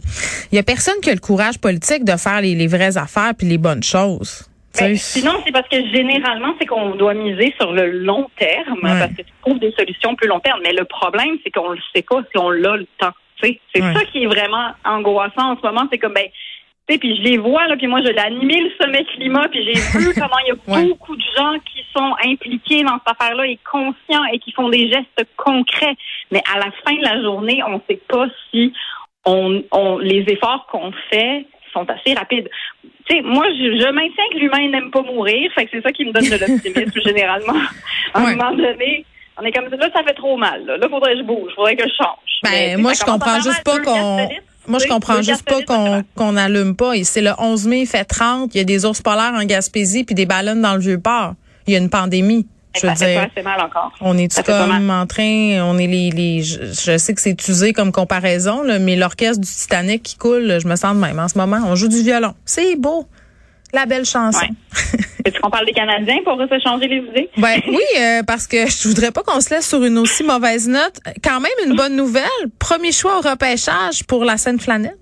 il 0.51 0.55
y 0.55 0.59
a 0.59 0.63
personne 0.63 0.95
qui 1.01 1.09
a 1.09 1.13
le 1.13 1.19
courage 1.19 1.57
politique 1.57 2.05
de 2.05 2.15
faire 2.17 2.41
les, 2.41 2.55
les 2.55 2.67
vraies 2.67 2.97
affaires 2.97 3.33
puis 3.37 3.47
les 3.47 3.57
bonnes 3.57 3.83
choses. 3.83 4.49
Ben, 4.79 4.95
sinon, 4.95 5.33
c'est 5.45 5.51
parce 5.51 5.67
que 5.67 5.77
généralement, 5.93 6.53
c'est 6.59 6.65
qu'on 6.65 6.95
doit 6.95 7.13
miser 7.13 7.53
sur 7.59 7.73
le 7.73 7.89
long 7.91 8.29
terme, 8.37 8.79
parce 8.81 9.13
que 9.13 9.23
tu 9.23 9.33
trouves 9.41 9.59
des 9.59 9.71
solutions 9.71 10.15
plus 10.15 10.27
long 10.27 10.39
terme. 10.39 10.59
Mais 10.63 10.73
le 10.73 10.85
problème, 10.85 11.37
c'est 11.43 11.51
qu'on 11.51 11.71
ne 11.73 11.79
sait 11.93 12.03
pas 12.03 12.21
si 12.31 12.37
on 12.37 12.49
l'a 12.49 12.77
le 12.77 12.87
temps. 12.97 13.13
C'est 13.41 13.81
ça 13.81 14.05
qui 14.11 14.23
est 14.23 14.27
vraiment 14.27 14.71
angoissant 14.83 15.53
en 15.53 15.57
ce 15.57 15.61
moment. 15.61 15.87
C'est 15.91 15.97
comme, 15.97 16.13
ben, 16.13 16.27
tu 16.87 16.93
sais, 16.93 16.99
puis 16.99 17.15
je 17.17 17.21
les 17.21 17.37
vois, 17.37 17.67
là, 17.67 17.77
puis 17.77 17.87
moi, 17.87 18.01
je 18.01 18.07
l'ai 18.09 18.19
animé 18.19 18.61
le 18.61 18.71
sommet 18.81 19.05
climat, 19.05 19.47
puis 19.49 19.63
j'ai 19.63 19.99
vu 19.99 20.13
comment 20.19 20.39
il 20.45 20.47
y 20.47 20.51
a 20.51 20.83
beaucoup 20.83 21.15
de 21.15 21.23
gens 21.37 21.53
qui 21.59 21.83
sont 21.95 22.15
impliqués 22.25 22.83
dans 22.83 22.97
cette 22.99 23.15
affaire-là 23.19 23.45
et 23.45 23.59
conscients 23.69 24.25
et 24.33 24.39
qui 24.39 24.51
font 24.51 24.69
des 24.69 24.89
gestes 24.89 25.27
concrets. 25.37 25.95
Mais 26.31 26.41
à 26.53 26.57
la 26.57 26.71
fin 26.83 26.95
de 26.95 27.03
la 27.03 27.21
journée, 27.21 27.61
on 27.67 27.75
ne 27.75 27.79
sait 27.87 28.01
pas 28.07 28.27
si 28.49 28.73
on, 29.25 29.63
on 29.71 29.97
les 29.99 30.25
efforts 30.27 30.67
qu'on 30.71 30.91
fait 31.11 31.45
sont 31.73 31.87
assez 31.89 32.13
rapides. 32.13 32.49
Tu 33.05 33.15
sais, 33.15 33.21
moi, 33.21 33.45
je, 33.49 33.79
je 33.79 33.91
maintiens 33.91 34.23
que 34.31 34.37
l'humain 34.37 34.67
n'aime 34.69 34.91
pas 34.91 35.01
mourir, 35.01 35.51
fait 35.53 35.65
que 35.65 35.71
c'est 35.73 35.81
ça 35.81 35.91
qui 35.91 36.05
me 36.05 36.11
donne 36.11 36.23
de 36.23 36.31
l'optimisme 36.39 37.01
généralement. 37.05 37.61
À 38.13 38.19
un 38.19 38.35
moment 38.35 38.51
donné, 38.55 39.05
on 39.39 39.45
est 39.45 39.51
comme 39.51 39.65
là, 39.65 39.89
ça 39.93 40.03
fait 40.03 40.13
trop 40.13 40.37
mal. 40.37 40.65
Là, 40.65 40.77
il 40.81 40.89
faudrait 40.89 41.13
que 41.13 41.19
je 41.19 41.23
bouge, 41.23 41.51
faudrait 41.55 41.75
que 41.75 41.83
je 41.83 41.93
change. 41.95 42.39
Ben, 42.43 42.79
moi, 42.79 42.93
je 42.93 43.03
comprends 43.03 43.39
juste 43.39 43.63
pas 43.63 43.79
qu'on. 43.79 44.29
Moi, 44.67 44.79
je 44.79 44.87
comprends 44.87 45.21
juste 45.21 45.43
pas 45.43 45.61
qu'on 45.63 46.03
qu'on 46.15 46.37
allume 46.37 46.75
pas. 46.75 46.93
C'est 47.03 47.21
le 47.21 47.31
11 47.37 47.67
mai, 47.67 47.81
il 47.81 47.87
fait 47.87 48.05
30, 48.05 48.53
il 48.53 48.57
y 48.57 48.61
a 48.61 48.63
des 48.63 48.85
ours 48.85 49.01
polaires 49.01 49.33
en 49.33 49.43
Gaspésie 49.43 50.03
puis 50.03 50.15
des 50.15 50.25
ballons 50.25 50.55
dans 50.55 50.73
le 50.73 50.79
Vieux-Port. 50.79 51.33
Il 51.67 51.73
y 51.73 51.75
a 51.75 51.79
une 51.79 51.89
pandémie. 51.89 52.47
Je 52.79 52.85
veux 52.85 52.93
dire, 52.93 53.27
mal 53.43 53.61
encore. 53.61 53.91
on 53.99 54.15
est 54.15 54.43
comme 54.43 54.91
en 54.91 55.07
train, 55.07 55.59
on 55.63 55.79
est 55.79 55.87
les, 55.87 56.11
les 56.11 56.43
je, 56.43 56.97
sais 56.99 57.15
que 57.15 57.19
c'est 57.19 57.47
usé 57.47 57.73
comme 57.73 57.91
comparaison, 57.91 58.61
là, 58.61 58.77
mais 58.77 58.95
l'orchestre 58.95 59.41
du 59.41 59.47
Titanic 59.47 60.03
qui 60.03 60.17
coule, 60.17 60.59
je 60.61 60.67
me 60.67 60.75
sens 60.75 60.95
de 60.95 61.01
même 61.01 61.17
en 61.17 61.27
ce 61.27 61.35
moment. 61.35 61.59
On 61.65 61.73
joue 61.73 61.87
du 61.87 62.03
violon. 62.03 62.35
C'est 62.45 62.75
beau. 62.75 63.07
La 63.73 63.87
belle 63.87 64.05
chanson. 64.05 64.45
Est-ce 65.29 65.39
qu'on 65.39 65.49
parle 65.49 65.65
des 65.65 65.73
Canadiens 65.73 66.19
pour 66.23 66.37
se 66.37 66.59
changer 66.63 66.87
les 66.87 66.97
idées? 66.97 67.29
Ben, 67.37 67.59
oui, 67.67 67.83
euh, 67.99 68.23
parce 68.25 68.47
que 68.47 68.67
je 68.67 68.87
voudrais 68.87 69.11
pas 69.11 69.21
qu'on 69.23 69.39
se 69.41 69.53
laisse 69.53 69.67
sur 69.67 69.83
une 69.83 69.97
aussi 69.97 70.23
mauvaise 70.23 70.67
note. 70.67 70.99
Quand 71.23 71.39
même 71.39 71.51
une 71.65 71.75
bonne 71.75 71.95
nouvelle. 71.95 72.23
Premier 72.59 72.91
choix 72.91 73.17
au 73.17 73.21
repêchage 73.21 74.03
pour 74.07 74.25
la 74.25 74.37
scène 74.37 74.59
flanelle. 74.59 74.97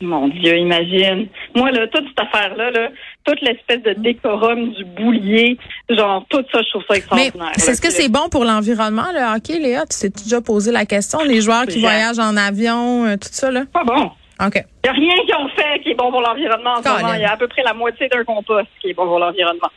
Mon 0.00 0.28
Dieu, 0.28 0.56
imagine. 0.58 1.28
Moi, 1.54 1.70
là, 1.70 1.86
toute 1.88 2.04
cette 2.08 2.20
affaire-là, 2.20 2.70
là, 2.70 2.88
toute 3.24 3.40
l'espèce 3.40 3.82
de 3.82 3.94
décorum 4.00 4.72
du 4.72 4.84
boulier, 4.84 5.56
genre, 5.88 6.24
tout 6.28 6.44
ça, 6.52 6.60
je 6.62 6.70
trouve 6.70 6.82
ça 6.88 6.96
extraordinaire. 6.96 7.52
est-ce 7.56 7.80
que 7.80 7.90
c'est 7.90 8.08
bon 8.08 8.28
pour 8.30 8.44
l'environnement, 8.44 9.06
le 9.12 9.36
hockey, 9.36 9.58
Léa? 9.58 9.84
Tu 9.86 9.98
t'es 9.98 10.22
déjà 10.24 10.40
posé 10.40 10.72
la 10.72 10.84
question? 10.84 11.20
Les 11.22 11.40
joueurs 11.40 11.66
qui 11.66 11.80
voyagent 11.80 12.18
en 12.18 12.36
avion, 12.36 13.06
euh, 13.06 13.16
tout 13.16 13.28
ça, 13.30 13.50
là? 13.50 13.64
Pas 13.72 13.84
bon. 13.84 14.10
OK. 14.40 14.54
Il 14.56 14.84
n'y 14.84 14.90
a 14.90 14.92
rien 14.92 15.24
qu'ils 15.24 15.34
ont 15.36 15.48
fait 15.48 15.80
qui 15.80 15.90
est 15.90 15.94
bon 15.94 16.10
pour 16.10 16.20
l'environnement 16.20 16.74
en 16.74 16.82
ce 16.82 16.88
moment. 16.88 17.14
Il 17.14 17.20
y 17.20 17.24
a 17.24 17.32
à 17.32 17.36
peu 17.36 17.48
près 17.48 17.62
la 17.62 17.74
moitié 17.74 18.08
d'un 18.08 18.24
compost 18.24 18.68
qui 18.80 18.90
est 18.90 18.94
bon 18.94 19.06
pour 19.06 19.18
l'environnement. 19.18 19.70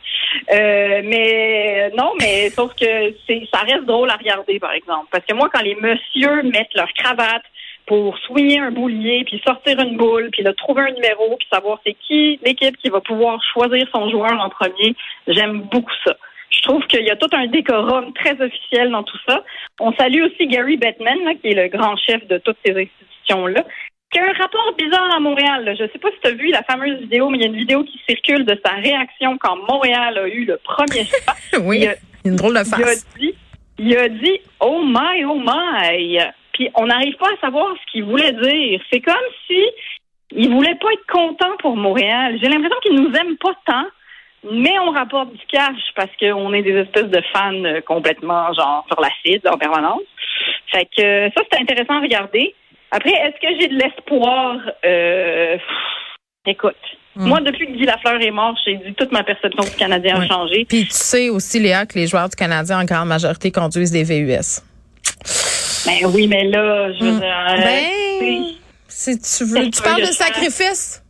Euh, 0.52 1.00
mais 1.04 1.90
non, 1.96 2.12
mais 2.20 2.50
sauf 2.50 2.74
que 2.74 3.14
c'est 3.26 3.48
ça 3.52 3.60
reste 3.60 3.84
drôle 3.84 4.10
à 4.10 4.16
regarder, 4.16 4.58
par 4.58 4.72
exemple. 4.72 5.06
Parce 5.10 5.24
que 5.24 5.34
moi, 5.34 5.48
quand 5.52 5.62
les 5.62 5.76
messieurs 5.76 6.42
mettent 6.42 6.74
leur 6.74 6.92
cravate 6.94 7.44
pour 7.86 8.18
soigner 8.18 8.58
un 8.60 8.70
boulier, 8.70 9.24
puis 9.24 9.40
sortir 9.46 9.80
une 9.80 9.96
boule, 9.96 10.28
puis 10.30 10.42
là, 10.42 10.52
trouver 10.52 10.82
un 10.82 10.90
numéro, 10.90 11.36
puis 11.36 11.48
savoir 11.50 11.80
c'est 11.86 11.96
qui 12.06 12.38
l'équipe 12.44 12.76
qui 12.76 12.90
va 12.90 13.00
pouvoir 13.00 13.40
choisir 13.52 13.86
son 13.92 14.10
joueur 14.10 14.38
en 14.40 14.50
premier, 14.50 14.94
j'aime 15.26 15.62
beaucoup 15.62 15.94
ça. 16.04 16.14
Je 16.50 16.62
trouve 16.62 16.84
qu'il 16.86 17.04
y 17.04 17.10
a 17.10 17.16
tout 17.16 17.28
un 17.32 17.46
décorum 17.46 18.12
très 18.14 18.40
officiel 18.40 18.90
dans 18.90 19.02
tout 19.02 19.18
ça. 19.26 19.42
On 19.80 19.92
salue 19.92 20.22
aussi 20.22 20.46
Gary 20.46 20.76
Bettman, 20.76 21.24
là, 21.24 21.34
qui 21.34 21.48
est 21.48 21.54
le 21.54 21.68
grand 21.68 21.96
chef 21.96 22.26
de 22.26 22.38
toutes 22.38 22.56
ces 22.64 22.72
institutions-là, 22.72 23.64
qui 24.10 24.18
a 24.18 24.24
un 24.24 24.32
rapport 24.32 24.74
bizarre 24.78 25.14
à 25.14 25.20
Montréal. 25.20 25.64
Là. 25.64 25.74
Je 25.74 25.82
ne 25.84 25.88
sais 25.88 25.98
pas 25.98 26.10
si 26.10 26.20
tu 26.22 26.28
as 26.28 26.34
vu 26.34 26.48
la 26.48 26.62
fameuse 26.62 26.98
vidéo, 27.00 27.28
mais 27.28 27.38
il 27.38 27.40
y 27.42 27.44
a 27.44 27.48
une 27.48 27.56
vidéo 27.56 27.84
qui 27.84 28.00
circule 28.08 28.44
de 28.44 28.58
sa 28.64 28.74
réaction 28.74 29.36
quand 29.38 29.56
Montréal 29.68 30.18
a 30.18 30.28
eu 30.28 30.44
le 30.44 30.56
premier 30.58 31.04
choix. 31.04 31.34
oui, 31.60 31.80
il 31.80 31.88
a, 31.88 31.94
une 32.24 32.36
drôle 32.36 32.54
de 32.54 32.64
face. 32.64 32.78
Il 32.78 32.84
a 32.84 32.94
dit, 33.18 33.34
il 33.78 33.96
a 33.96 34.08
dit 34.08 34.40
Oh 34.60 34.82
my, 34.84 35.24
oh 35.24 35.38
my. 35.38 36.18
Puis 36.52 36.70
on 36.74 36.86
n'arrive 36.86 37.16
pas 37.16 37.28
à 37.28 37.40
savoir 37.40 37.74
ce 37.74 37.92
qu'il 37.92 38.04
voulait 38.04 38.32
dire. 38.32 38.80
C'est 38.90 39.00
comme 39.00 39.14
si 39.46 39.62
il 40.30 40.50
voulait 40.50 40.74
pas 40.76 40.92
être 40.92 41.06
content 41.06 41.56
pour 41.60 41.76
Montréal. 41.76 42.38
J'ai 42.42 42.48
l'impression 42.48 42.76
qu'il 42.82 42.94
nous 42.94 43.12
aime 43.14 43.36
pas 43.36 43.54
tant 43.66 43.86
mais 44.44 44.78
on 44.78 44.92
rapporte 44.92 45.32
du 45.32 45.44
cash 45.48 45.80
parce 45.96 46.10
qu'on 46.20 46.52
est 46.52 46.62
des 46.62 46.74
espèces 46.74 47.10
de 47.10 47.20
fans 47.32 47.82
complètement 47.84 48.52
genre 48.52 48.86
sur 48.88 49.00
l'acide 49.00 49.46
en 49.48 49.58
permanence. 49.58 50.02
Fait 50.70 50.86
que 50.96 51.02
euh, 51.02 51.30
ça, 51.36 51.42
c'est 51.50 51.60
intéressant 51.60 51.94
à 51.94 52.00
regarder. 52.00 52.54
Après, 52.90 53.10
est-ce 53.10 53.40
que 53.40 53.60
j'ai 53.60 53.68
de 53.68 53.74
l'espoir? 53.74 54.56
Euh, 54.84 55.56
écoute, 56.46 56.74
hmm. 57.16 57.26
moi, 57.26 57.40
depuis 57.40 57.66
que 57.66 57.72
Guy 57.72 57.84
Lafleur 57.84 58.20
est 58.20 58.30
mort, 58.30 58.56
j'ai 58.64 58.76
dit 58.76 58.94
toute 58.94 59.12
ma 59.12 59.22
perception 59.22 59.62
du 59.62 59.76
Canadien 59.76 60.20
a 60.20 60.26
changé. 60.26 60.64
Puis 60.64 60.84
tu 60.84 60.90
sais 60.92 61.28
aussi, 61.28 61.60
Léa, 61.60 61.86
que 61.86 61.98
les 61.98 62.06
joueurs 62.06 62.28
du 62.28 62.36
Canadien 62.36 62.80
en 62.80 62.84
grande 62.84 63.08
majorité 63.08 63.50
conduisent 63.50 63.92
des 63.92 64.04
VUS. 64.04 64.62
Ben 65.86 66.06
oui, 66.12 66.26
mais 66.26 66.44
là, 66.44 66.92
je 66.92 67.04
veux 67.04 67.12
hmm. 67.12 67.20
dire... 67.20 67.34
Ben, 67.58 68.44
si 68.88 69.18
tu 69.18 69.44
veux... 69.44 69.70
Tu 69.70 69.82
parles 69.82 70.00
de 70.00 70.06
sacrifice? 70.06 71.02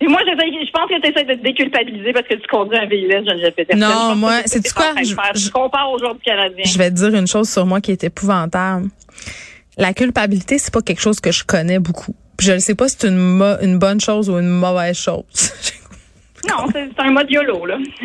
Et 0.00 0.08
moi, 0.08 0.20
je 0.26 0.70
pense 0.72 0.90
que 0.90 1.00
tu 1.00 1.10
essaies 1.10 1.24
de 1.24 1.34
te 1.34 1.42
déculpabiliser 1.42 2.12
parce 2.12 2.26
que 2.26 2.34
tu 2.34 2.46
conduis 2.48 2.76
un 2.76 2.86
VUS, 2.86 3.08
Geneviève 3.08 3.52
Peterson. 3.52 3.78
Non, 3.78 4.14
moi, 4.14 4.42
c'est 4.44 4.70
quoi? 4.74 4.92
Je, 4.98 5.04
je, 5.04 5.50
compare 5.50 5.90
aux 5.90 5.98
du 5.98 6.20
Canadien. 6.20 6.64
Je 6.66 6.76
vais 6.76 6.90
te 6.90 6.96
dire 6.96 7.14
une 7.14 7.26
chose 7.26 7.48
sur 7.48 7.64
moi 7.64 7.80
qui 7.80 7.92
est 7.92 8.04
épouvantable. 8.04 8.88
La 9.76 9.92
culpabilité, 9.92 10.58
c'est 10.58 10.72
pas 10.72 10.82
quelque 10.82 11.00
chose 11.00 11.20
que 11.20 11.32
je 11.32 11.44
connais 11.44 11.78
beaucoup. 11.78 12.14
je 12.40 12.52
ne 12.52 12.58
sais 12.58 12.74
pas 12.74 12.88
si 12.88 12.96
c'est 12.98 13.08
une, 13.08 13.42
une 13.62 13.78
bonne 13.78 14.00
chose 14.00 14.30
ou 14.30 14.38
une 14.38 14.48
mauvaise 14.48 14.96
chose. 14.96 15.24
Non, 16.48 16.66
c'est 16.72 16.90
un 16.98 17.10
mode 17.10 17.30
YOLO, 17.30 17.66
là. 17.66 17.76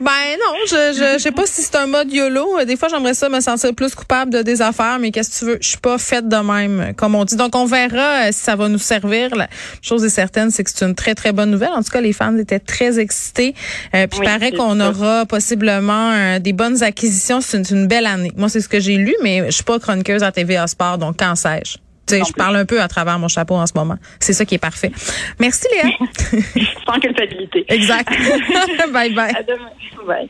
ben 0.00 0.36
non, 0.38 0.54
je, 0.66 1.14
je, 1.14 1.18
sais 1.18 1.30
pas 1.30 1.46
si 1.46 1.62
c'est 1.62 1.76
un 1.76 1.86
mode 1.86 2.12
YOLO. 2.12 2.64
Des 2.64 2.76
fois, 2.76 2.88
j'aimerais 2.88 3.14
ça 3.14 3.28
me 3.28 3.40
sentir 3.40 3.74
plus 3.74 3.94
coupable 3.94 4.32
de 4.32 4.42
des 4.42 4.60
affaires, 4.62 4.98
mais 4.98 5.10
qu'est-ce 5.10 5.30
que 5.30 5.38
tu 5.38 5.44
veux? 5.52 5.58
Je 5.60 5.68
suis 5.68 5.78
pas 5.78 5.98
faite 5.98 6.28
de 6.28 6.36
même, 6.36 6.92
comme 6.96 7.14
on 7.14 7.24
dit. 7.24 7.36
Donc, 7.36 7.54
on 7.56 7.64
verra 7.64 8.26
euh, 8.26 8.32
si 8.32 8.40
ça 8.40 8.56
va 8.56 8.68
nous 8.68 8.78
servir. 8.78 9.34
La 9.34 9.48
chose 9.80 10.04
est 10.04 10.10
certaine, 10.10 10.50
c'est 10.50 10.64
que 10.64 10.70
c'est 10.70 10.84
une 10.84 10.94
très, 10.94 11.14
très 11.14 11.32
bonne 11.32 11.50
nouvelle. 11.50 11.72
En 11.72 11.82
tout 11.82 11.90
cas, 11.90 12.00
les 12.00 12.12
fans 12.12 12.36
étaient 12.36 12.58
très 12.58 12.98
excités. 12.98 13.54
Euh, 13.94 14.06
puis, 14.06 14.20
il 14.22 14.24
paraît 14.24 14.52
qu'on 14.52 14.78
aura 14.80 15.24
possiblement 15.26 16.12
euh, 16.12 16.38
des 16.38 16.52
bonnes 16.52 16.82
acquisitions. 16.82 17.40
C'est 17.40 17.70
une, 17.70 17.86
belle 17.86 18.06
année. 18.06 18.32
Moi, 18.36 18.48
c'est 18.48 18.60
ce 18.60 18.68
que 18.68 18.80
j'ai 18.80 18.96
lu, 18.96 19.14
mais 19.22 19.46
je 19.46 19.50
suis 19.50 19.64
pas 19.64 19.78
chroniqueuse 19.78 20.22
à 20.22 20.32
TVA 20.32 20.66
Sport, 20.66 20.98
donc 20.98 21.16
quand 21.18 21.34
sais-je? 21.34 21.78
Je 22.18 22.32
parle 22.32 22.56
un 22.56 22.64
peu 22.64 22.80
à 22.80 22.88
travers 22.88 23.18
mon 23.18 23.28
chapeau 23.28 23.54
en 23.54 23.66
ce 23.66 23.72
moment. 23.74 23.96
C'est 24.20 24.32
ça 24.32 24.44
qui 24.44 24.54
est 24.54 24.58
parfait. 24.58 24.92
Merci 25.38 25.66
Léa. 25.72 25.90
Sans 26.86 27.00
culpabilité. 27.00 27.64
Exact. 27.68 28.08
bye 28.92 29.12
bye. 29.14 29.34
À 29.34 29.42
demain. 29.42 29.70
Bye. 30.06 30.28